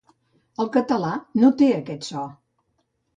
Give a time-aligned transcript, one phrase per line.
[0.63, 1.11] El català
[1.43, 2.25] no té aquest so.